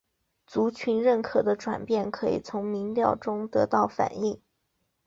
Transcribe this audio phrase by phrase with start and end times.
[0.47, 4.41] 族群认同的转变可以从民调中得到反映。